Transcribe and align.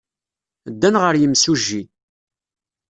Ddan 0.73 0.95
ɣer 1.03 1.13
yimsujji. 1.17 1.83